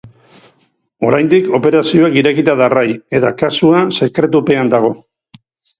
[1.09, 2.89] Oraindik operazioak irekita darrai
[3.21, 4.97] eta kasua sekretupean dago.